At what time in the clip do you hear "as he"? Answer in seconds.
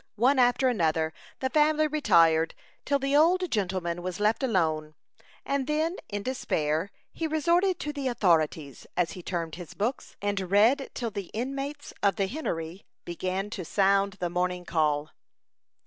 8.97-9.21